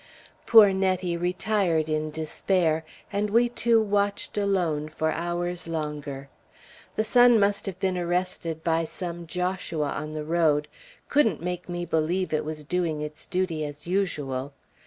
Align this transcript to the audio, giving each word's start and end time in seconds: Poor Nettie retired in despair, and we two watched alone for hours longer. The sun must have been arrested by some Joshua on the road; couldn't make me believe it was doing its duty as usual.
Poor 0.47 0.73
Nettie 0.73 1.15
retired 1.15 1.87
in 1.87 2.09
despair, 2.09 2.83
and 3.13 3.29
we 3.29 3.47
two 3.47 3.79
watched 3.79 4.35
alone 4.35 4.89
for 4.89 5.11
hours 5.11 5.67
longer. 5.67 6.27
The 6.95 7.03
sun 7.03 7.39
must 7.39 7.67
have 7.67 7.79
been 7.79 7.99
arrested 7.99 8.63
by 8.63 8.83
some 8.85 9.27
Joshua 9.27 9.89
on 9.89 10.15
the 10.15 10.25
road; 10.25 10.67
couldn't 11.07 11.43
make 11.43 11.69
me 11.69 11.85
believe 11.85 12.33
it 12.33 12.43
was 12.43 12.63
doing 12.63 13.01
its 13.01 13.27
duty 13.27 13.63
as 13.63 13.85
usual. 13.85 14.53